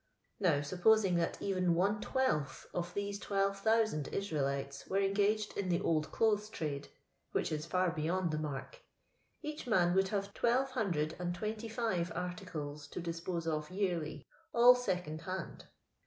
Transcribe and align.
Now, 0.39 0.61
supposing 0.63 1.17
that 1.17 1.39
even 1.43 1.75
one 1.75 2.01
twelfth 2.01 2.65
of 2.73 2.91
thes3 2.95 3.21
12,000 3.21 4.07
Israelites 4.07 4.87
were 4.87 4.97
en 4.97 5.13
gaged 5.13 5.55
in 5.55 5.69
the 5.69 5.79
old 5.79 6.11
clothes 6.11 6.49
trade 6.49 6.87
(which 7.33 7.51
is 7.51 7.67
far 7.67 7.91
beyond 7.91 8.31
the 8.31 8.39
mark), 8.39 8.81
each 9.43 9.67
man 9.67 9.93
would 9.93 10.07
have 10.07 10.33
ttccive 10.33 10.69
hundred 10.69 11.15
and 11.19 11.35
twenty 11.35 11.69
five 11.69 12.11
articles 12.15 12.87
to 12.87 12.99
dis 12.99 13.21
pose 13.21 13.45
of 13.45 13.69
yearly, 13.69 14.25
all 14.55 14.73
second 14.73 15.21
hand 15.21 15.65